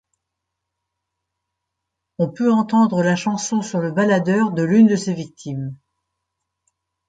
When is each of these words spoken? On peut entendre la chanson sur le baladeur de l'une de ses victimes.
On 2.17 2.27
peut 2.27 2.51
entendre 2.51 3.03
la 3.03 3.15
chanson 3.15 3.61
sur 3.61 3.77
le 3.81 3.91
baladeur 3.91 4.49
de 4.51 4.63
l'une 4.63 4.87
de 4.87 4.95
ses 4.95 5.13
victimes. 5.13 5.77